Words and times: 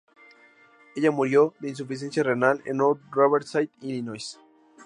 Ella 0.95 1.11
murió 1.11 1.53
de 1.59 1.69
insuficiencia 1.69 2.23
renal 2.23 2.63
en 2.65 2.77
North 2.77 3.03
Riverside, 3.11 3.69
Illinois. 3.81 4.39